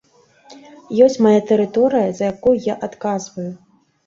Ёсць 1.05 1.17
мая 1.25 1.33
тэрыторыя, 1.51 2.09
за 2.21 2.31
якую 2.33 2.55
я 2.73 2.79
адказваю. 2.89 3.49